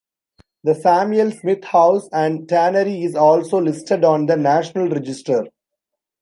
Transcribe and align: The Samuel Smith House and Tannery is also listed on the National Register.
The 0.63 0.73
Samuel 0.73 1.29
Smith 1.29 1.63
House 1.65 2.09
and 2.11 2.49
Tannery 2.49 3.03
is 3.03 3.13
also 3.13 3.59
listed 3.61 4.03
on 4.03 4.25
the 4.25 4.35
National 4.35 4.89
Register. 4.89 5.43